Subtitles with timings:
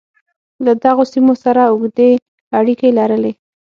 [0.65, 2.09] له دغو سیمو سره اوږدې
[2.59, 3.31] اړیکې لرلې.